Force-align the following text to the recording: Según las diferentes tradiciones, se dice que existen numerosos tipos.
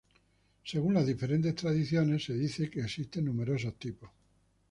Según 0.63 0.95
las 0.95 1.05
diferentes 1.05 1.53
tradiciones, 1.53 2.23
se 2.25 2.33
dice 2.33 2.71
que 2.71 2.79
existen 2.81 3.25
numerosos 3.25 3.75
tipos. 3.77 4.09